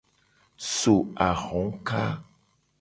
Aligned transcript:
So 0.69 0.95
ahoka. 1.27 2.01